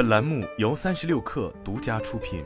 [0.00, 2.42] 本栏目由三十六氪独家出品。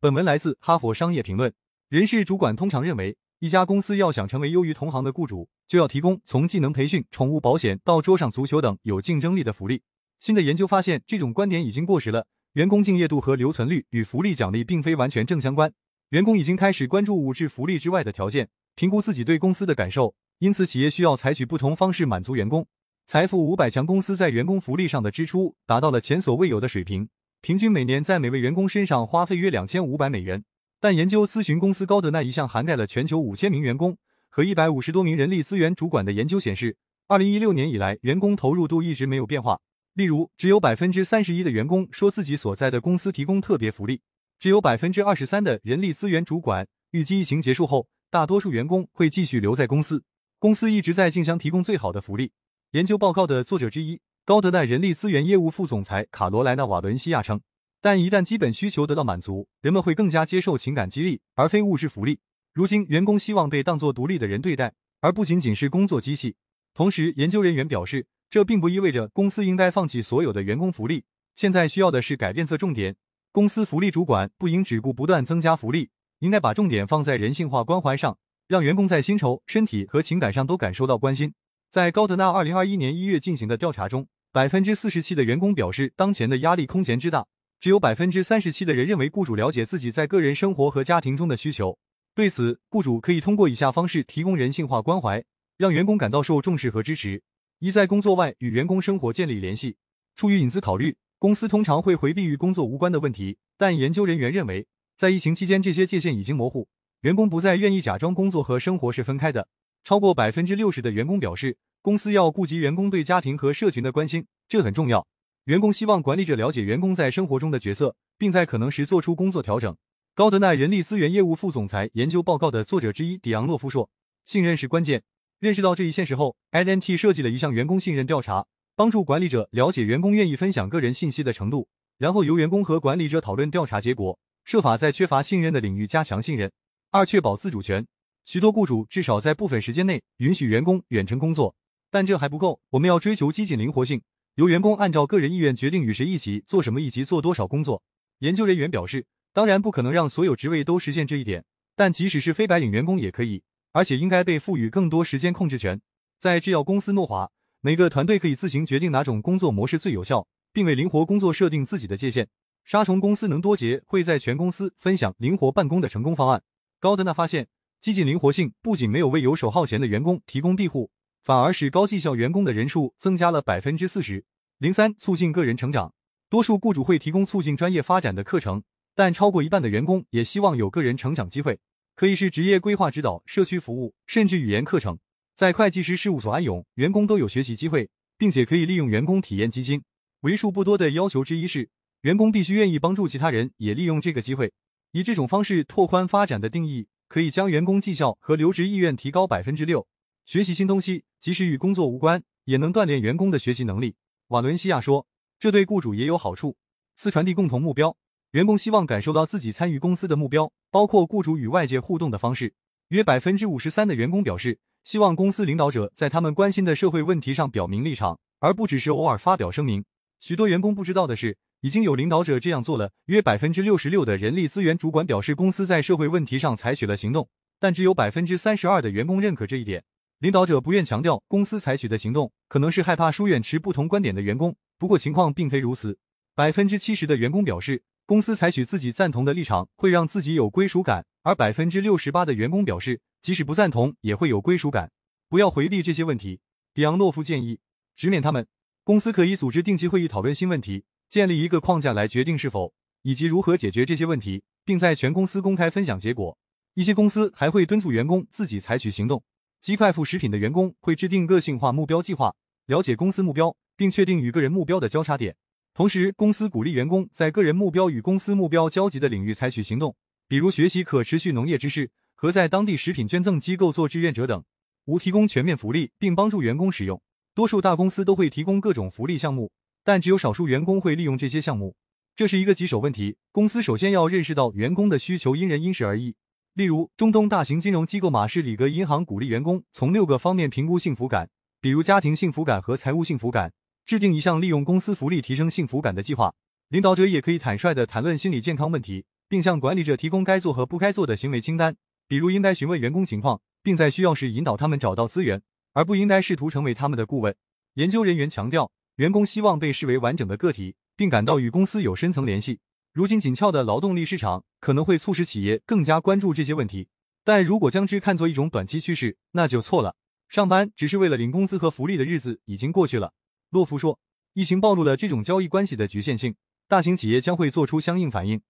[0.00, 1.50] 本文来自《哈佛商业评论》。
[1.90, 9.82] 人事主管通常认为，一家公司要想成为优于同行的雇主，就要提供从技能培训、宠物保险到桌上足球等有竞争力的福利。
[10.18, 12.26] 新的研究发现，这种观点已经过时了。
[12.54, 15.70] 员工敬业度和留存率与福利奖励并非完全正相关。
[16.08, 20.14] 员工已经开始关注物质福利之外的条件，评估自己对公司的感受。
[20.38, 22.66] 因此，企业需要采取不同方式满足员工。
[23.04, 27.08] 财富五百强公司在员工福利上的支出达到了前所未有的水平，
[27.40, 30.44] 平均每年在每位员工身上花费约两千五百美元。
[30.80, 33.96] 但研究咨询公司高德纳一项涵盖了全球五千名员工
[34.30, 36.76] 和一百五十多名人力资源主管的研究显示，
[37.06, 39.60] 二零一六年以来，员工投入度一直没有变化。
[39.94, 44.00] 例如，只有百分之三十一的员工说自己所在的公司提供特别福利，
[44.38, 50.02] 只有百分之二十三的人力资源主管预计疫情结束后，大多数员工会继续留在公司。
[50.38, 52.32] 公司一直在竞相提供最好的福利。
[52.72, 57.38] 研究报告的作者之一，高德奈人力资源业务副总裁卡罗莱纳·瓦伦西亚称
[57.82, 62.20] ：“但一旦基本需求得到满足，人们会更加接受情感激励而非物质福利。
[62.54, 66.34] 如今，员工希望被当作独立的人对待，而不仅仅是工作机器。”
[66.72, 71.04] 同时，研究人员表示，这并不意味着公司应该放弃所有的员工福利。
[71.36, 72.96] 现在需要的是改变侧重点，
[73.32, 78.16] 公司福利主管不应只顾不断增加福利，应该把重点放在人性化关怀上。
[78.48, 81.34] 让员工在薪酬、身体和情感上都感受到关心。
[81.72, 87.26] 在高德纳二零二一年一月进行的调查中，百分之四十七的员工表示当前的压力空前之大，
[87.58, 91.78] 只有百分之三十七的人认为雇主了解自己在个人生活和家庭中的需求。
[92.14, 95.24] 对此，雇主可以通过以下方式提供人性化关怀，
[95.56, 97.22] 让员工感到受重视和支持：
[97.60, 99.78] 一、在工作外与员工生活建立联系。
[100.14, 106.68] 出于隐私考虑，公司通常会回避与工作无关的问题，但研究人员认为，在疫情期间，这些界限已经模糊。
[107.00, 109.48] 员工不再愿意假装工作和生活是分开的。
[109.84, 115.06] 超过百分之六十的员工表示，公司要顾及员工对家庭和社群的关心，这很重要。
[115.46, 119.76] 员工希望管理者了解员工在生活中的角色，并在可能时做出工作调整。
[120.14, 123.90] 高德奈人力资源业务副总裁研究报告的作者之一迪昂洛夫说
[124.24, 125.02] ：“信任是关键。”
[125.40, 128.46] 认识到这一现实后，INT 设计了一项员工信任调查，
[128.76, 131.66] 帮助管理者了解员工愿意分享个人信息的程度，
[131.98, 136.52] 然后由员工和管理者讨论调查结果，设法在缺乏信任的领域加强信任。
[136.92, 137.84] 二、确保自主权。
[138.24, 141.54] 许多雇主至少在部分时间内允许员工远程工作，
[141.90, 142.60] 但这还不够。
[142.70, 144.00] 我们要追求激进灵活性，
[144.36, 147.82] 由员工按照个人意愿决定与谁一起做什么以及做多少工作。
[148.20, 151.44] 研究人员表示，当然不可能让所有职位都实现这一点，
[151.74, 155.80] 但即使是非白领员工也可以，而且应该被赋予更多时间控制权。
[156.18, 157.30] 在制药公司诺华，
[157.60, 162.28] 每个团队可以自行决定哪种工作模式最有效，并为灵活工作设定自己的界限。
[162.64, 166.44] 杀虫公司能多杰会在全公司分享灵活办公的成功方案。
[166.78, 167.48] 高德纳发现，
[167.82, 170.92] 激进灵活性不仅没有为游手好闲的员工提供庇护，
[171.24, 174.24] 反而使高绩效员工的人数增加了百分之四十。
[174.58, 175.92] 零三，促进个人成长。
[176.30, 178.62] 多数雇主会提供促进专业发展的课程，
[178.94, 181.58] 但超过一半的员工也希望有个人成长机会，
[181.96, 185.00] 可以是职业规划指导、社区服务，甚至语言课程。
[185.34, 189.82] 在会计师事务所安永，员工都有学习机会，并且可以利用员工体验基金。
[190.20, 191.68] 为数不多的要求之一是，
[192.02, 194.52] 员工必须愿意帮助其他人也利用这个机会。
[194.92, 199.86] 以这种方式拓宽发展的定义，可以将员工绩效和留职意愿提高百分之六。
[200.24, 203.96] 学习新东西，即使与工作无关，也能锻炼员工的学习能力。
[204.28, 205.06] 瓦伦西亚说，
[205.38, 206.56] 这对雇主也有好处。
[206.96, 207.94] 四、传递共同目标，
[208.30, 212.54] 员工希望感受到自己参与公司的目标，包括雇主与外界互动的方式。
[212.88, 219.84] 约百分之五十三的员工表示，希望公司领导者在他们关心的社会问题上表明立场，而不只是偶尔发表声明。
[220.18, 221.36] 许多员工不知道的是。
[221.62, 222.92] 已经有领导者这样做了。
[223.06, 227.28] 约百分之六十六的人力资源主管表示，公司在社会问题上采取了行动，
[227.60, 229.84] 但只有百分之三十二的员工认可这一点。
[230.18, 234.56] 领导者不愿强调公司采取的行动，可能是害怕疏远持不同观点的员工。
[234.76, 235.98] 不过情况并非如此。
[236.34, 244.90] 百分之七十的员工表示，公司采取自己赞同的立场会让自己有归属感，而百分之六十八的员工表示，即使不赞同也会有归属感。
[245.28, 246.40] 不要回避这些问题，
[246.74, 247.60] 比昂诺夫建议，
[247.94, 248.48] 直面他们。
[248.82, 250.82] 公司可以组织定期会议讨论新问题。
[251.12, 252.72] 建立一个框架来决定是否
[253.02, 256.38] 以及如何解决这些问题，并在全公司公开分享结果。
[256.72, 259.22] 一些公司还会敦促员工自己采取行动。
[259.60, 265.36] 鸡快付食品的员工会制定个性化目标计划，了解公司目标，并确定与个人目标的交叉点。
[265.74, 269.94] 同时，公司鼓励员工在个人目标与公司目标交集的领域采取行动，
[270.26, 274.42] 比如学习可持续农业知识和在当地食品捐赠机构做志愿者等。
[274.86, 276.98] 五、提供全面福利并帮助员工使用。
[277.34, 279.50] 多数大公司都会提供各种福利项目。
[279.84, 281.74] 但只有少数员工会利用这些项目，
[282.14, 283.16] 这是一个棘手问题。
[283.32, 286.14] 公司首先要认识到员工的需求因人因事而异。
[286.54, 291.30] 例如，中东大型金融机构马士里格银行鼓励员工从六个方面评估幸福感，
[291.60, 293.52] 比如家庭幸福感和财务幸福感，
[293.86, 296.34] 制定一项利用公司福利提升幸福感的计划。
[296.68, 301.74] 领导者也可以坦率地谈论心理健康问题，并向管理者提供该做和不该做的行为清单，
[302.06, 305.42] 比如应该询问员工情况，并在需要时引导他们找到资源，
[305.72, 307.34] 而不应该试图成为他们的顾问。
[307.74, 308.70] 研究人员强调，
[309.02, 312.60] 员工希望被视为完整的个体，并感到与公司有深层联系。
[312.92, 316.86] 如今紧俏的劳动力市场可能会促使企业更加关注这些问题，
[317.24, 319.96] 但如果将之看作一种短期趋势，那就错了。
[320.28, 323.12] 上班只是为了领工资和福利的日子已经过去了。
[323.50, 323.98] 洛夫说，
[324.34, 326.36] 疫情暴露了这种交易关系的局限性，
[326.68, 328.40] 大型企业将会做出相应反应。